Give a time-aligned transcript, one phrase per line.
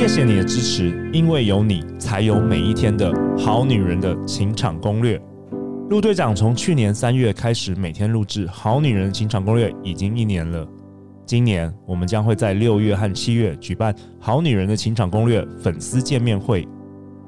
[0.00, 5.20] 谢谢你的支持，因为有你，才有每一天的好女人的情场攻略。
[5.90, 10.66] 陆队长从去年三月开始每天录制《好女人的情场攻略》，已经一年了。
[11.26, 16.66] 今年我们将会在六月和七月举办《好女人的情场攻略》粉丝见面会。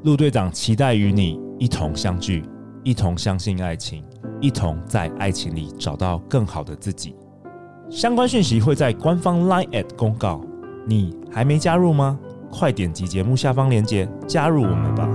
[0.05, 2.43] 陆队长期待与你一同相聚，
[2.83, 4.03] 一同相信爱情，
[4.41, 7.15] 一同在爱情里找到更好的自己。
[7.91, 10.43] 相关讯息会在官方 LINE@ at 公告。
[10.85, 12.19] 你还没加入吗？
[12.53, 15.09] 快点击节目下方链接加入我们吧！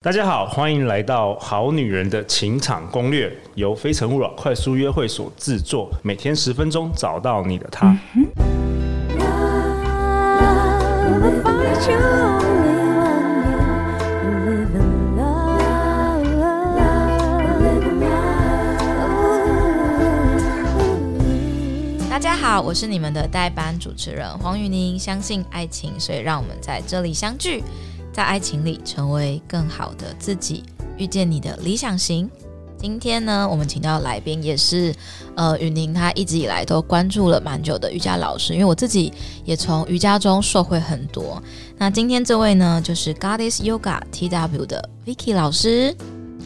[0.00, 7.94] 大家好，欢迎来到《好女人的情场攻略》，由非诚勿扰快速约会所制作，每天十分钟，找到你的他。
[8.14, 8.26] 嗯
[22.60, 24.98] 好，我是你们的代班主持人黄宇宁。
[24.98, 27.64] 相信爱情，所以让我们在这里相聚，
[28.12, 30.62] 在爱情里成为更好的自己，
[30.98, 32.30] 遇见你的理想型。
[32.76, 34.94] 今天呢，我们请到的来宾也是
[35.36, 39.10] 呃雨宁，他一直以来都关注了蛮久的瑜伽老师，因为我自己
[39.46, 41.42] 也从瑜伽中受惠很多。
[41.78, 45.96] 那今天这位呢，就是 Goddess Yoga TW 的 Vicky 老师。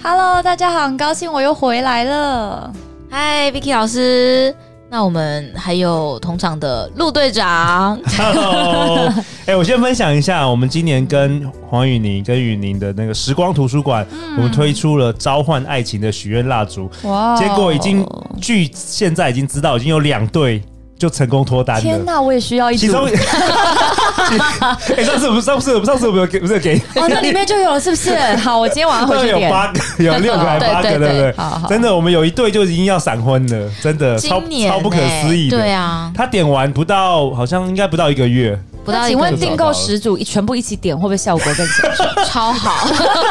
[0.00, 2.72] Hello，大家好，很高兴我又回来了。
[3.10, 4.54] Hi，Vicky 老师。
[4.94, 9.08] 那我们还有同场的陆队长， Hello，
[9.40, 18.06] 哎、欸，我先分享一下，我们今年跟黄宇宁跟宇宁的那个时光图书馆，嗯、我们推出了召唤爱情的许愿蜡烛，哇，结果已经
[18.40, 20.62] 据现在已经知道，已经有两对。
[21.04, 21.82] 就成功脱单了！
[21.82, 22.86] 天哪，我也需要一组。
[22.86, 23.04] 其中，
[24.96, 28.16] 哎，上次我们上次我们上次我们有给不是给哦，那里面就有了，是不是？
[28.40, 29.40] 好，我今天晚上回去点。
[29.42, 31.34] 有八个，有六个还八个，对不对？
[31.68, 35.58] 真的，我们有一对就已经要闪婚了，真的超超不可思议的。
[35.58, 38.58] 对啊，他点完不到，好像应该不到一个月。
[38.84, 42.24] 不到，请问订购十组全部一起点，会不会效果更强？
[42.26, 42.86] 超好！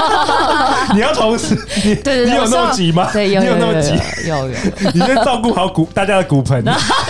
[0.94, 1.56] 你要同时，
[1.86, 3.10] 你对对，你有那么急吗？
[3.14, 3.94] 对，有有那么急，
[4.28, 4.56] 有有。
[4.94, 6.64] 你先照顾好骨大家的骨盆，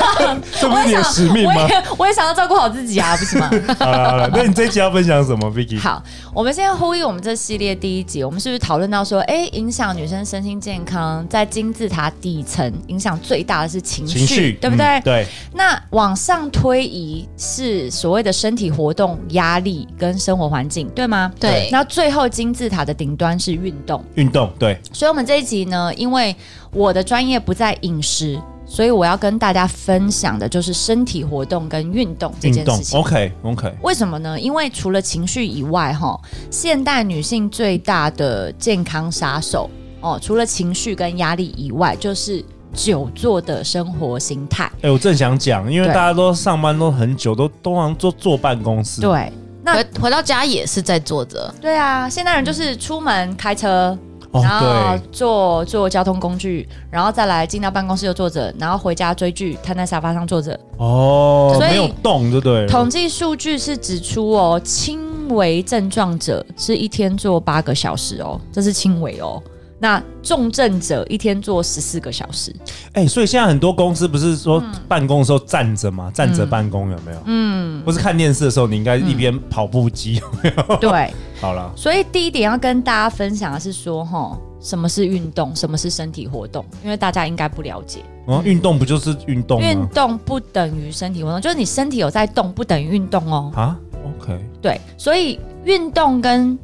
[0.59, 1.53] 这不是你的使命吗？
[1.97, 3.49] 我也想要照顾好自己啊， 不是吗？
[3.79, 5.79] 好了好了，那你这一集要分享什么，Vicky？
[5.79, 6.03] 好，
[6.33, 14.99] 我们先呼吁我们这系列第一集，我们是不是讨论到说，哎，影响女生身心健康，在金字塔底层影响最大的是情绪，对不对？
[15.01, 15.25] 对。
[15.53, 18.32] 那往上推移是所谓的。
[18.33, 21.31] 身体活动、压力跟生活环境，对吗？
[21.39, 21.69] 对。
[21.71, 24.77] 那最后金字塔的顶端是运动，运动对。
[24.91, 26.35] 所以，我们这一集呢，因为
[26.71, 32.99] 我的专业不在饮食，所以我要跟大家分享的就是身体活动跟运动这件事情。
[32.99, 33.71] OK OK。
[33.83, 34.39] 为什么呢？
[34.39, 36.19] 因为除了情绪以外，哈，
[36.49, 39.69] 现代女性最大的健康杀手
[40.01, 42.43] 哦，除了情绪跟压力以外，就是。
[42.73, 49.01] 久坐的生活形态，哎，我正想讲，因为大家都上班都很久，都通常坐坐办公室。
[49.01, 49.31] 对，
[49.63, 51.53] 那回回到家也是在坐着。
[51.61, 53.97] 对啊，现代人就是出门开车，
[54.31, 60.59] 然后坐坐交通工具，然后再来进到办公室又坐着，然后回家追剧，瘫在沙发上坐着。
[60.77, 62.67] 哦，没有动，对不对？
[62.67, 69.41] 统计数据是指出哦，轻微症状者是一天坐八个小时哦，这是轻微哦。
[69.83, 72.55] 那重症者一天做十四个小时，
[72.93, 76.09] 哎、欸，所以现在很多公司不是说办公的时候站着吗？
[76.13, 77.17] 站着、嗯、办公有没有？
[77.25, 80.77] 嗯，不是看电视的时候，你应该一边跑步机有没有？
[80.77, 81.69] 对， 好了。
[81.75, 85.53] 所以第一点要跟大家分享的是说，哈，什么是运动？
[85.53, 86.63] 什么是身体活动？
[86.81, 87.99] 因为大家应该不了解。
[88.25, 89.67] 哦，运动不就是运动吗？
[89.67, 93.51] 运动不等于身体活动，就是你身体有在动，不等于运动哦。
[93.53, 93.77] 啊
[94.07, 94.39] ，OK。
[94.61, 96.57] 对，所以运动跟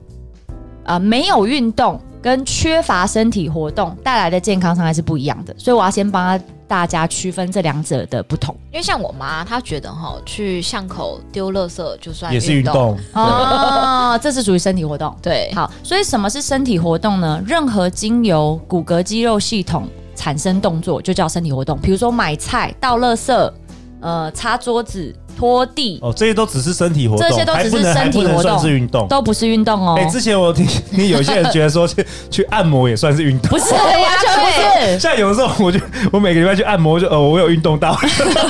[0.86, 2.00] 啊、呃、没有运动。
[2.22, 8.56] 跟缺乏身体活动带来的健康伤害是不一样的，所以我要先帮大家区分这两者的不同。
[8.72, 15.16] 因为像我妈，她觉得哈，去巷口丢垃圾就算也是运动哦，这是属于身体活动。
[15.22, 17.42] 对，好，所以什么是身体活动呢？
[17.48, 23.54] 任何经由骨骼肌肉系统产生动作就叫身体活动，比如说买菜、倒垃圾、
[24.02, 25.16] 呃，擦桌子。
[25.40, 29.96] 拖地哦，这些都只是身体活动，这些都只是身体活动，是运动，都不是运动哦。
[29.98, 33.84] 哎、欸，之前我听听有些人觉得说去去按摩也算是运动，不是 完
[34.22, 35.00] 全，不是。
[35.00, 35.80] 像有的时候，我就
[36.12, 37.98] 我每个礼拜去按摩就，就呃，我有运动到，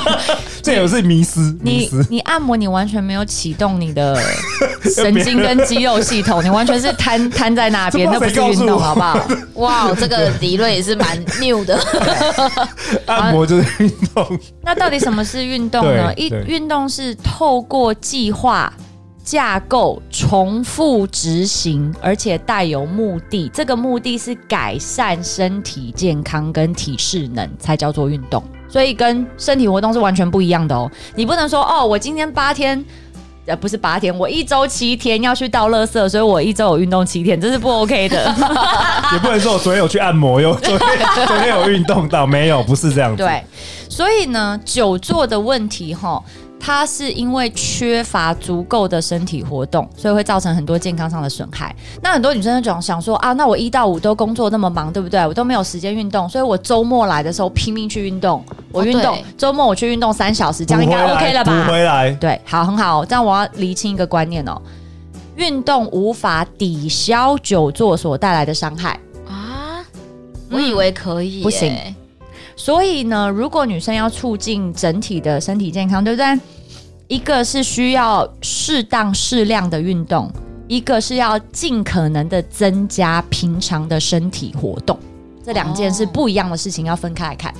[0.61, 1.39] 这也是迷失。
[1.61, 4.19] 你你按摩，你完全没有启动你的
[4.95, 9.27] 神经跟肌肉系统，你完全是瘫 瘫在那边，那不是运动，好不好？
[9.55, 11.79] 哇，这个理论也是蛮 new 的。
[13.05, 14.39] 按摩就是运动。
[14.63, 16.13] 那到底什么是运动呢？
[16.15, 16.89] 一运动。
[16.89, 18.73] 是透过计划、
[19.23, 23.47] 架构、重复执行，而且带有目的。
[23.53, 28.43] 这个目的是改善身体健康跟体适能，才叫做运动。
[28.69, 30.89] 所以跟身体活动是完全不一样的哦。
[31.15, 32.83] 你不能说哦，我今天八天。
[33.45, 38.25] 呃，不是八天，我一周七天要去倒垃圾，所以我一周有运动七天，这是不 OK 的。
[39.11, 40.87] 也不能说我昨天有去按摩哟， 昨天
[41.25, 42.61] 昨天有运动到没有？
[42.61, 43.23] 不是这样子。
[43.23, 43.43] 对，
[43.89, 46.21] 所以呢，久坐的问题哈。
[46.61, 51.73] 它是因为缺乏足够的身体活动，所以会造成很多健康上的损害。
[52.03, 55.25] 那很多女生就想说啊，那我一到五都工作那么忙，对不对？
[55.25, 58.43] 我都没有时间运动，所以我周末来的时候拼命去运动。
[58.71, 61.65] 我运动，周末我去运动三小时，这样应该 OK 了吧？
[61.65, 63.03] 补回来，对，好，很好。
[63.03, 64.61] 这样我要厘清一个观念哦，
[65.35, 69.83] 运动无法抵消久坐所带来的伤害啊。
[70.51, 71.75] 我以为可以，不行。
[72.55, 76.39] 所以呢，如果女生要促进整体的身体健康，对不对？
[77.07, 80.31] 一个是需要适当适量的运动，
[80.67, 84.95] 一个是要尽可能的增加平常的身体活动，
[85.43, 87.51] 这两件是不一样的事情，要分开来看。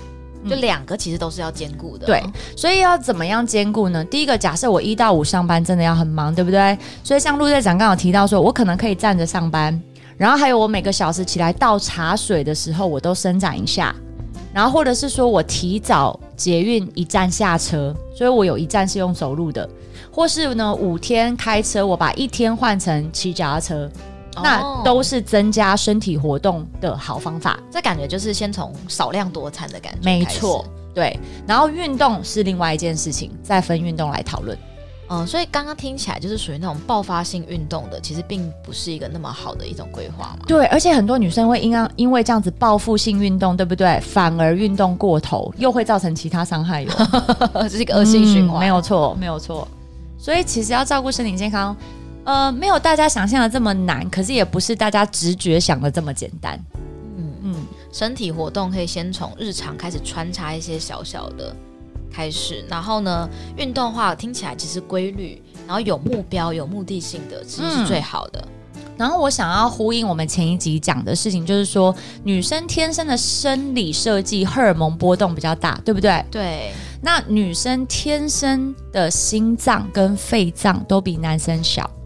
[0.48, 2.06] 就两个其实都是要兼顾的。
[2.06, 2.24] 对，
[2.56, 4.06] 所以要怎么样兼顾呢？
[4.06, 6.78] 第一个，假设我一到五上班真的要很忙，对不对？
[7.04, 9.82] 所以像陆队长刚好提到说，我可能可以站着上班，
[10.18, 13.96] 然后还有我每个小时起来倒茶水的时候，我都伸展一下。
[14.52, 19.70] 然后或者是说我提早捷运一站下车，所以我有一站是用走路的，
[20.12, 23.92] 或是呢五天开车，我把一天换成骑脚踏车，哦，
[24.36, 27.60] 那都是增加身体活动的好方法。
[27.72, 31.20] 这感觉就是先从少量多餐的感觉，没错，对。
[31.48, 34.58] 然后运动是另外一件事情，再分运动来讨论。
[35.12, 40.46] 嗯，所以刚刚听起来就是属于那种爆发性运动的，其实并不是一个那么好的一种规划嘛。
[40.46, 44.00] 对，而且很多女生会因啊因为这样子报复性运动，对不对？
[44.02, 46.92] 反而运动过头，又会造成其他伤害哟，
[47.64, 48.60] 这是一个恶性循环。
[48.60, 49.68] 嗯，没有错，没有错。
[50.20, 51.76] 所以其实要照顾身体健康，
[52.24, 56.60] 呃，没有大家想象的这么难，可是也不是大家直觉想的这么简单。
[57.18, 57.56] 嗯嗯，
[57.92, 61.56] 身体活动可以先从日常开始穿插一些小小的。
[62.12, 68.44] 开始，然后呢，运动的话听起来其实规律，然后有目标、有目的性的，其实是最好的。
[68.74, 68.82] 嗯。
[68.98, 76.26] 然后我想要呼应我们前一集讲的事情，就是说女生天生的生理设计，荷尔蒙波动比较大，对不对？
[76.32, 76.72] 对。
[77.00, 81.99] 那女生天生的心脏跟肺脏都比男生小，嗯，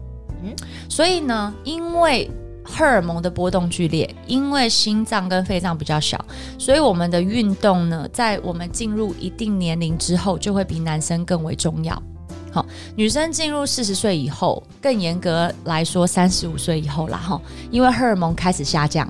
[0.88, 2.30] 所以呢，因为。
[2.66, 6.18] 荷尔蒙的波动剧烈，因为心脏跟肺脏比较小，
[6.58, 12.02] 所以我们的运动呢，在我们进入一定年龄之后，就会比男生更为重要。
[12.50, 12.64] 好，
[12.96, 17.38] 女生进入四十岁以后，更严格来说，三十五岁以后啦，哈，
[17.70, 19.06] 因为荷尔蒙开始下降，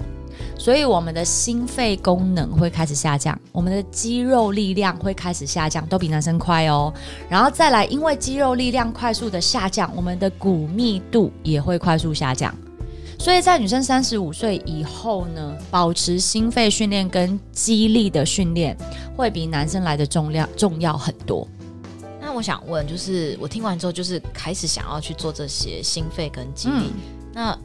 [0.65, 6.91] 所以我们的心肺功能会开始下降，我们的肌肉力量会开始下降，都比男生快哦。
[7.29, 12.55] 然后再来，因为肌肉力量快速的下降，我们的骨密度也会快速下降。
[13.19, 18.75] 所以在女生三十五岁以后呢，保持心肺训练跟肌力的训练
[19.15, 21.47] 会比男生来的重量重要很多。
[22.19, 26.75] 那我想问，就是我听完之后，就是开始想要去做这些心肺跟肌力。
[26.75, 26.93] 嗯、
[27.35, 27.59] 那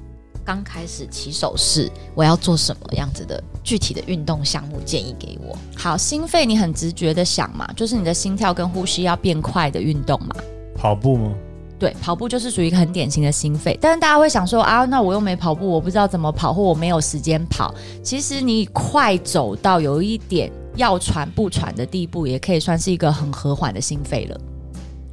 [0.50, 4.82] 刚开始起手式，我要做什么样子的具体的运动项目？
[4.84, 5.56] 建议给我。
[5.78, 10.36] 好，心肺你很直觉的想嘛，就是你的心跳跟呼吸要变快的运动嘛。
[10.76, 11.36] 跑步吗？
[11.78, 17.72] 对，跑步就是属于一个很典型的心肺，但是大家会想说啊，那我又没跑步，我不知道怎么跑，或我没有时间跑。
[18.02, 24.42] 其实你快走到有一点要喘不喘的地步，也可以算是一个很和缓的心肺了。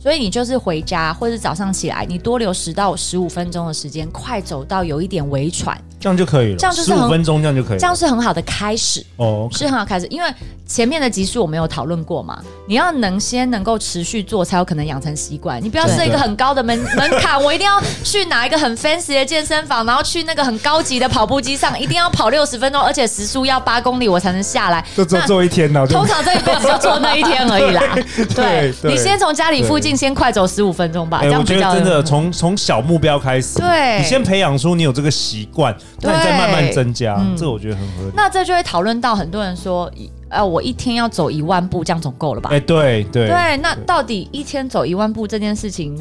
[0.07, 6.57] 所以你就是回家或者早上起来，你多留十到十五分钟的时间，快走到有一点微喘，这样就可以了。
[6.57, 7.79] 这样就是十五分钟，这样就可以了。
[7.81, 9.59] 这样是很好的开始哦，okay.
[9.59, 10.07] 是很好开始。
[10.07, 10.33] 因为
[10.65, 15.61] 前面的集数我没有讨论过嘛，你要能先能够持续做，才有可能养成习惯。
[15.61, 24.85] 你不要设一个很高的门 门槛，我一定要去哪一个很 fancy 的健身房，然后去那个很高级的跑步机上，一定要跑六十分钟，而且时速要八公里，我才能下来。
[24.97, 25.85] 就做做一天呢？
[25.85, 27.83] 通常这一辈子就做那一天而已啦。
[28.37, 29.96] 对，对你先从家里附近。
[29.97, 31.71] 先快走十五分钟吧，欸、这样比较。
[31.71, 38.13] 我觉得真的从从小目标开始，对，你先培养出你有这个习惯，那你再慢慢增加，嗯、这我觉得很合理。
[38.15, 39.91] 那这就会讨论到很多人说，
[40.29, 42.51] 呃，我一天要走一万步，这样总够了吧？
[42.51, 43.57] 哎、欸，对对对。
[43.59, 45.97] 那到底一天走一万步这件事情？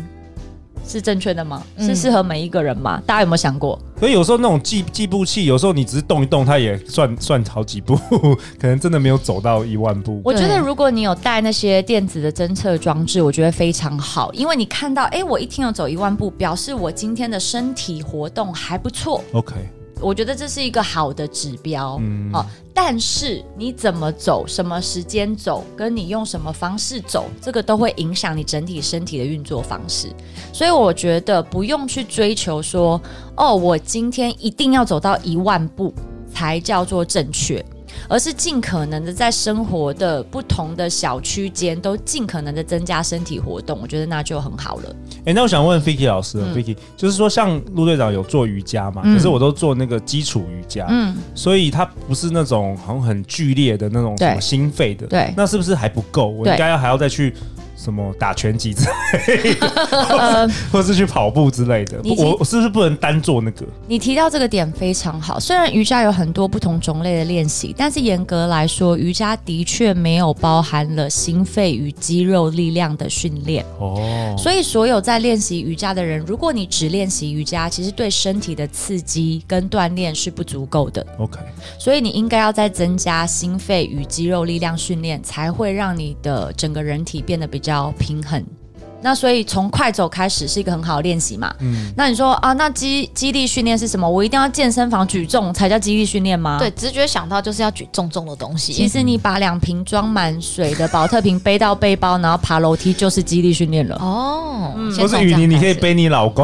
[0.87, 1.61] 是正确的吗？
[1.79, 2.97] 是适合每一个人吗？
[2.97, 3.79] 嗯、大家有没有想过？
[3.99, 7.95] 所以有时候那种计计步器，有时候你只是动一动，它也算算好几步，
[8.59, 10.21] 可能真的没有走到一万步。
[10.23, 19.23] 我觉得如果你有带那些电子的侦测装置，我觉得非常好，因为你看到，哎，我一天有走一万步，表示我今天的身体活动还不错。
[19.33, 19.53] OK。
[20.01, 30.09] 我觉得这是一个好的指标，嗯，好，但是你怎么走，什么时间走，跟你用什么方式走，这个都会影响你整体身体的运作方式。
[30.51, 33.01] 所以我觉得不用去追求说，
[33.37, 35.93] 哦，我今天一定要走到一万步
[36.31, 37.63] 才叫做正确。
[38.07, 44.95] 而是尽可能的在生活的不同的小区间都尽可能的增加身体活动，我觉得那就很好了。
[45.19, 49.01] 哎、欸，那我想问 Vicky 老师、嗯、Vicky 就是说像陆队长有做瑜伽嘛？
[49.05, 56.27] 嗯、可是我都做那个基础瑜伽，嗯，所以它不是那种好像很剧烈的那种什么心肺的，对，那是不是还不够？
[56.27, 57.33] 我应该要还要再去。
[57.75, 58.85] 什么打拳击之
[59.27, 63.65] 类的，或， 或是去跑步之类的，我我是不是不能单做那个？
[63.87, 65.39] 你提到这个点非常好。
[65.39, 73.65] 虽然瑜伽有很多不同种类的练习，但是严格来说，瑜伽的确没有包含了心肺与肌肉力量的训练。
[73.77, 81.05] 哦，所以所有在练习瑜伽的人，如果你只练习瑜伽，其实对身体的刺激跟锻炼是不足够的。
[81.19, 81.39] OK，
[81.77, 87.74] 所以你应该要再增加心肺与肌肉力量训练，才会让你的整个人体变得比较。
[87.75, 88.64] 要平衡。
[89.05, 91.53] 那所以从快走开始是一个很好的练习嘛？
[91.59, 94.09] 嗯，那你说啊，那肌肌力训练是什么？
[94.09, 96.57] 我一定要健身房举重才叫肌力训练吗？
[96.57, 98.73] 对，直觉想到就是要举重重的东西。
[98.73, 103.95] 其实你把两瓶装满水的保特瓶背到背包，然后爬楼梯就是肌力训练了。
[104.01, 106.43] 哦，不是雨妮，你可以背你老公。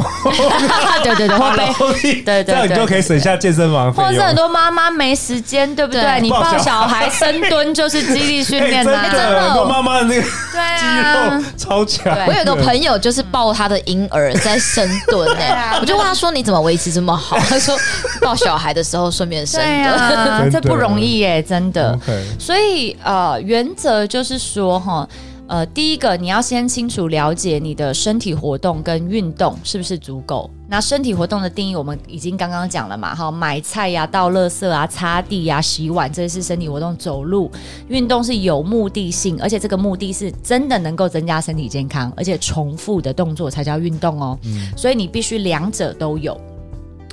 [1.04, 1.66] 对 对对，或背
[2.22, 4.04] 对对，这样你就可以省下健身房费。
[4.04, 6.22] 或者很多妈妈没时间，对不对？
[6.22, 10.86] 你抱小孩深蹲就是肌力训练啊，真的，很多妈妈的那个肌
[11.42, 12.16] 肉超强。
[12.28, 17.38] 我有个朋友就是抱他的婴儿在深蹲哎，我就问他说，你怎么维持这么好？
[17.50, 17.78] 他说
[18.22, 21.98] 抱小孩的时候顺便深蹲， 啊，这不容易耶，真的。
[22.40, 25.08] 所以呃，原则就是说哈。
[25.52, 30.50] 呃，第一个你要先清楚了解你的身体活动跟运动是不是足够。
[30.70, 36.96] 那身体活动的定义我们已经刚刚讲了嘛，哈，买菜呀、啊、倒垃圾啊、擦地呀、啊、洗碗，这是身体活动。
[36.96, 37.52] 走路
[37.90, 44.40] 运动是有目的性，而且这个目的是真的能够增加身体健康，而且重复的动作才叫运动哦。
[44.46, 46.40] 嗯，所以你必须两者都有。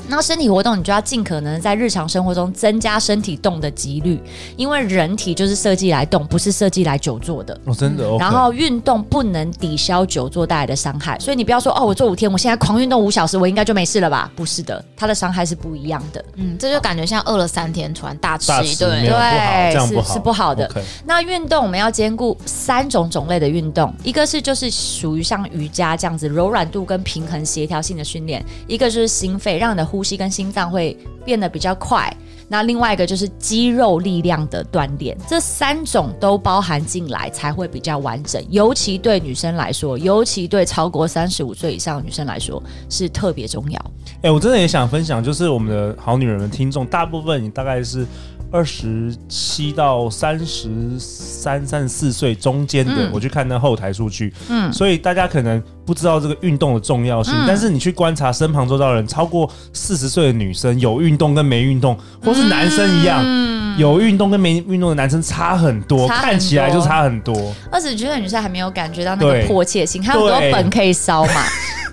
[0.09, 4.19] 那身体活动，你就要尽可能在日常生活中增加身体动的几率，
[4.57, 7.59] 因为人体就是设计来动，不是设计来久坐的。
[7.65, 8.09] 哦，真的。
[8.09, 14.31] Okay、然后运动不能抵消久坐带来的伤害，所以你不要说哦，我做五天，我现在狂运动五小时，我应该就没事了吧？
[14.35, 16.25] 不是的，它的伤害是不一样的。
[16.37, 20.67] 嗯，这就感觉像饿了三天，突然大吃一顿，对，这样不好，是是不好的。
[20.69, 32.09] Okay、那运动我们要兼顾三种种类的运动，一个是就是属于像瑜伽这样子柔软度跟平衡协调性的训练，一个就是心肺，让你的呼呼吸跟心脏会变得比较快。
[32.47, 38.41] 那另外一个就是肌肉力量的锻炼，这三种都包含进来才会比较完整。
[38.49, 43.91] 尤其对女生来说，尤其对超过三十五岁以上的女生来说，是特别重要。
[44.23, 48.07] 哎、我真的也想分享，就是我们的好女人的听众，大部分你大概是。
[48.51, 66.17] 二十七到三十三、三十四岁中间的，嗯、我去看那后台数据，嗯，所以大家可能不知道这个运动的重要性，嗯、但是你去观察身旁周遭的人，超过四十岁的女生有运动跟没运动，或是男生一样，嗯、有运动跟没运动的男生差很多，很多。
[66.17, 67.53] 看起来就差很多。
[67.71, 71.45] 二十几岁的女生还没有感觉到那个迫切性，还有很多粉可以烧嘛。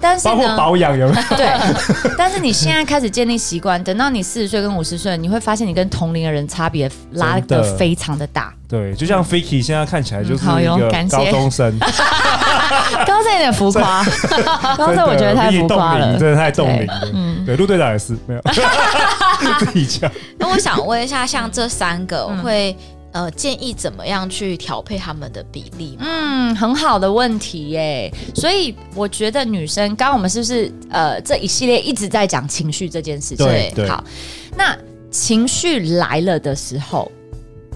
[0.06, 1.22] 但是包括保养有没有？
[1.36, 1.50] 对，
[2.16, 8.54] 但是你现在开始建立习惯，等到你四十岁跟五十岁，你会发现你跟同龄的人差别拉得非常的大。
[8.68, 11.78] 对，就像 Fiki 现在看起来就是一个高中生，
[13.08, 14.04] 高中有点浮夸，
[14.78, 17.10] 高中我觉得太浮夸了，真的太动龄了。
[17.14, 18.42] 嗯，对，陆队长也是没有
[19.60, 20.12] 自己讲。
[20.38, 22.76] 那我想问一下，像这三个会。
[23.16, 25.98] 呃，建议怎么样去调配他们的比例？
[26.02, 28.14] 嗯，很好的问题耶。
[28.36, 33.48] 所以我觉得女生，刚刚我们是不是呃这一系列一直在讲情绪这件事情？
[33.48, 33.88] 对，对。
[33.88, 34.04] 好，
[34.58, 34.78] 那
[35.10, 37.10] 情绪来了的时候，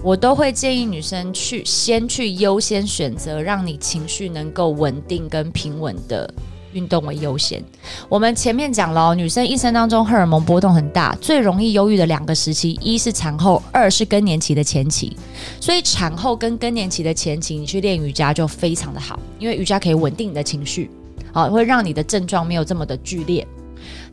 [0.02, 6.30] 我都会建议女生去先去优先选择让你情绪能够稳定跟平稳的。
[6.72, 7.62] 运动为优先。
[8.08, 15.16] 我们前面讲了，女生一生当中荷尔蒙波动很大，最容易忧郁的两个时期，一是产后，二是更年期的前期。
[15.60, 20.90] 所以产后跟更年期的前期，你去练瑜伽就非常的好，因为瑜伽可以稳定你的情绪，
[21.32, 23.46] 好，会让你的症状没有这么的剧烈。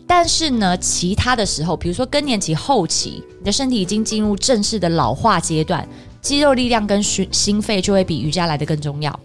[0.10, 5.86] 但是呢，其他的时候，比如说更年期后期，你的身体已经进入正式的老化阶段，
[6.22, 9.20] 肌肉力量跟心心肺就会比瑜伽来得更重要。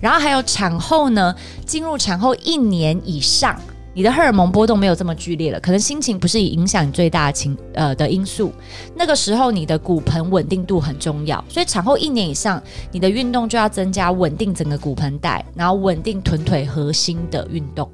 [0.00, 1.34] 然后还有产后呢，
[1.64, 3.58] 进入产后一年以上，
[3.92, 8.52] 你的荷尔蒙波动没有这么剧烈了，可能心情不是影响你最大的情呃的因素。
[8.94, 17.90] 那个时候你的骨盆稳定度很重要，所以产后一年以上，你的运动就要增加稳定整个骨盆带，然后稳定臀腿核心的运动。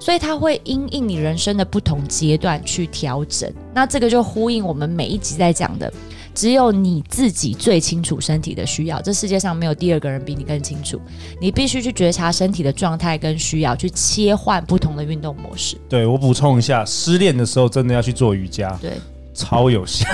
[0.00, 3.52] 所以它会因应你人生的不同阶段去调整。
[3.72, 5.92] 那这个就呼应我们每一集在讲的。
[6.36, 11.00] 只有你自己最清楚身体的需要，这世界上没有第二个人比你更清楚。
[11.40, 15.78] 你必须去觉察身体的状态跟需要，去切换不同的运动模式。
[15.88, 18.70] 对，我补充一下，失恋的时候真的要去做瑜伽。
[18.82, 18.92] 对，
[19.32, 20.06] 超有效，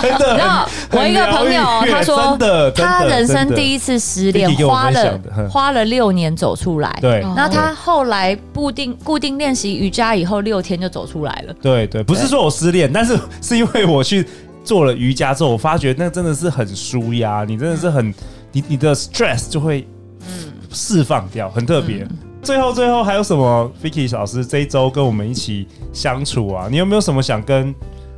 [0.00, 0.36] 真的。
[0.38, 2.38] 然后我一个朋友他说，
[2.74, 5.20] 他人生第一次失恋，花了
[5.50, 6.96] 花了六年走出来。
[7.02, 11.54] 对，然后他后来固定固定练习瑜伽以后，六天就走出来了。
[11.60, 14.26] 对对，不是说我失恋，但是是因为我去
[14.64, 18.12] 做了瑜伽之后，我发觉那真的是很舒压，你真的是很
[18.50, 19.86] 你你的 stress 就会
[20.22, 22.04] 嗯释放掉，很特别。
[22.42, 27.72] 最后最后还有什么？Vicky 老师这一周跟我们一起相处啊，你有没有什么想跟？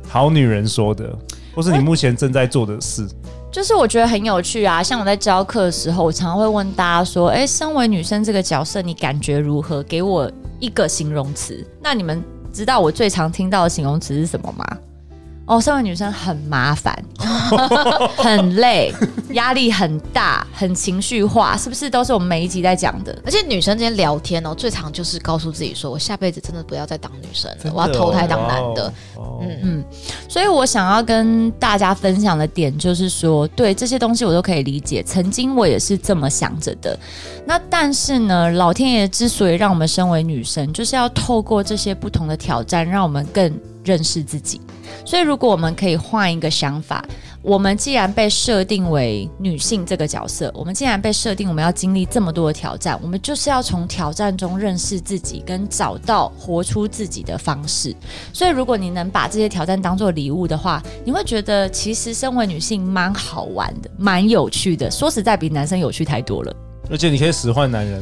[0.09, 1.13] 好女人说的，
[1.53, 3.15] 或是你目前正在做的事，欸，
[3.51, 4.81] 就是我觉得很有趣啊。
[4.81, 9.83] 像我在教课的时候，我常常会问大家说：“哎，欸，身为女生这个角色，你感觉如何？
[9.83, 12.23] 给我一个形容词。”那你们
[12.53, 14.65] 知道我最常听到的形容词是什么吗？
[15.47, 16.93] 哦，身为女生很麻烦，
[18.17, 18.93] 很累，
[19.31, 23.17] 压力很大，很情绪化，是不是都是我们每一集在讲的？
[23.25, 28.93] 而且女生之间聊天哦，最常就是告诉自己说：“我下辈子真的不要再当女生了，我要投胎当男的。”
[29.41, 29.83] 嗯嗯，
[30.27, 36.99] 所以我想要跟大家分享的点就是说，对这些东西我都可以理解，曾经我也是这么想着的。
[37.45, 43.49] 那但是呢，老天爷之所以让我们身为女生，就是要透过这些不同的挑战，让我们更
[43.87, 44.59] 认识自己。
[45.05, 47.03] 所以，如果我们可以换一个想法，
[47.41, 57.95] 我们既然被设定为女性这个角色，我们既然被设定我们要经历这么多的挑战，我们就是要从挑战中认识自己，跟找到活出自己的方式。
[58.33, 64.91] 所以，如果你能把这些挑战当做礼物的话，你会觉得其实身为女性蛮好玩的，蛮有趣的。
[64.91, 66.53] 说实在，比男生有趣太多了。
[66.89, 68.01] 而且你可以使唤男人，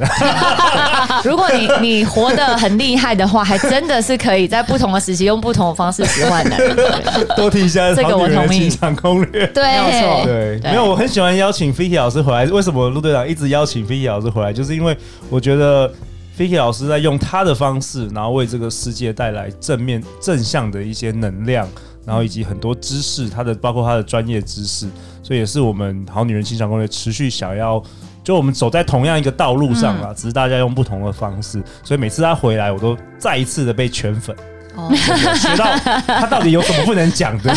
[1.25, 6.75] 如果你你活得很厉害的话，还真的是可以在不同的时期用不同的方式使唤男人。
[7.35, 8.59] 多听一下这个我同意。
[8.59, 12.45] 情场攻略，对，没有错，对，没有，我很喜欢邀请 Fiki 老师回来。
[12.45, 14.53] 为什么陆队长一直邀请 Fiki 老师回来？
[14.53, 14.95] 就是因为
[15.29, 15.91] 我觉得
[16.37, 21.67] Fiki 老师在用他的方式，然后为这个世界带来正面正向的一些能量，
[22.05, 24.87] 然后以及很多知识，他的包括他的专业知识，
[25.23, 27.81] 所以也是我们好女人情场攻略持续想要。
[28.25, 34.35] 就我们走在同样一个道路上啊，只是大家用不同的方式，所以每次他回来，我都再一次的被圈粉。
[34.75, 35.65] 哦， 学到
[36.05, 37.53] 他到底有什么不能讲的？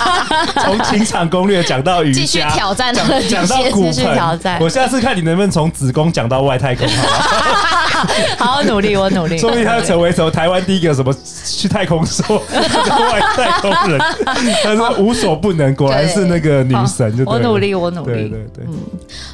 [0.62, 4.58] 从情场攻略讲到瑜伽，继续挑战，讲到骨盆。
[4.60, 8.06] 我下次看你能不能从子宫讲到外太空，好好？
[8.38, 9.36] 好好努力，我努力。
[9.38, 14.00] 说不定他要成为什么台湾第一个什么去太空说外太空人，
[14.62, 17.26] 他说无所不能，果然是那个女神就对。
[17.26, 18.12] 我努力，我努力。
[18.12, 18.64] 对对对。
[18.66, 18.74] 嗯，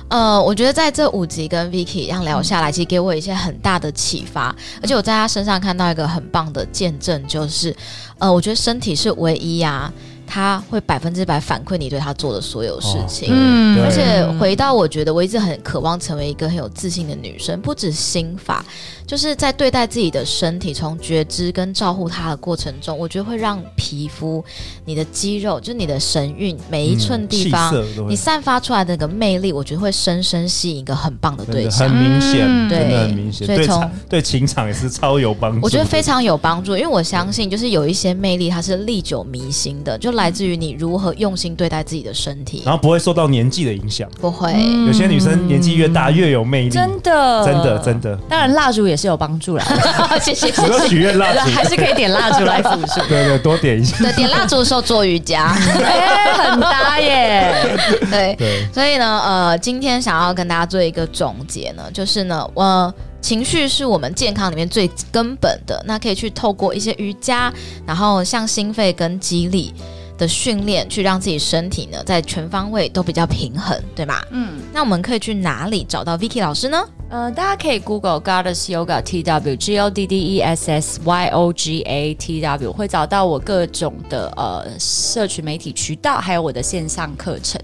[0.08, 7.22] 呃，我觉得在这五集跟 Vicky 一样聊下来，其实给我一些很大的启发，而且我在他身上看到一个很棒的见证。
[7.26, 7.74] 就是，
[8.18, 9.92] 呃，我觉得身体是唯一呀、
[10.36, 18.62] 他会百分之百反馈你对他做的所有事情，嗯，而且回到我觉得我一直很渴望成为一个很有自信的女生，不止心法，
[19.06, 24.44] 就是在对待自己的身体，从觉知跟照顾它的过程中，我觉得会让皮肤、
[24.84, 40.16] 你的肌肉，就是你的神韵，每一寸地方，嗯、你散发出来的那个魅力，我觉得会深深吸引一个很棒的对象，很明显，嗯、对，很明显，所以从 对情场也是超有帮助，我觉得非常有帮助，因为我相信就是有一些魅力它是历久弥新的，就。
[40.16, 44.08] 来自于你如何用心对待自己的身体，然后不会受到年纪的影响。
[44.20, 44.52] 不会，
[44.86, 48.16] 有些女生年纪越大越有魅力，真的，真的，真的。
[48.28, 49.64] 当然，蜡烛也是有帮助啦。
[50.20, 50.52] 谢谢。
[50.62, 53.00] 我都许愿蜡烛，还是可以点蜡烛来辅助。
[53.08, 53.96] 对对，多点一下。
[53.98, 57.78] 对，点蜡烛的时候做瑜伽， 很搭耶。
[58.10, 62.92] 对对，所以呢，呃，今天想要跟大家做一个总结呢，就是呢，我。
[63.22, 67.52] 情绪是我们健康里面最根本的，那可以去透过一些瑜伽，
[67.84, 69.74] 然后像心肺跟肌力
[70.16, 74.20] 的训练，去让自己身体呢在全方位都比较平衡，对吗？
[74.30, 76.82] 嗯，那我们可以去哪里找到 Vicky 老师呢？
[77.08, 81.82] 呃，大家可以 Google Goddess Yoga T W G O D D E S S Y O G
[81.82, 87.60] A T W，会找到我各种的呃社群媒体渠道，还有我的线上课程。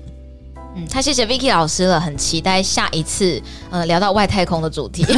[0.74, 5.04] 嗯，太谢谢 Vicky 老师了，很期待下一次呃聊到外太空的主题。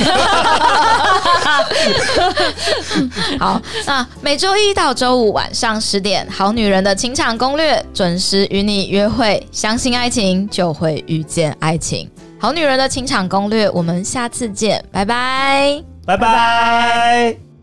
[3.38, 9.46] 好，那每周一到周五晚上十点，《好女人的情场攻略》准时与你约会。
[9.52, 12.10] 相信爱情，就会遇见爱情。
[12.38, 17.53] 好女人的情场攻略，我们下次见，拜拜，拜拜。